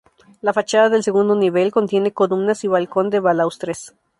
[0.41, 3.93] La fachada del segundo nivel contiene columnas y balcón de balaustres.